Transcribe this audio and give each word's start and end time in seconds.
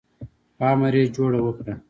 په 0.57 0.63
امر 0.71 0.93
یې 0.99 1.03
جوړه 1.15 1.39
وکړه. 1.43 1.73